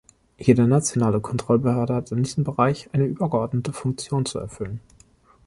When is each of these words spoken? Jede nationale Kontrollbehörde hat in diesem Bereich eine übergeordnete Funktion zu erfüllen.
Jede 0.39 0.65
nationale 0.67 1.19
Kontrollbehörde 1.21 1.93
hat 1.93 2.11
in 2.11 2.23
diesem 2.23 2.43
Bereich 2.43 2.89
eine 2.91 3.05
übergeordnete 3.05 3.71
Funktion 3.71 4.25
zu 4.25 4.39
erfüllen. 4.39 4.79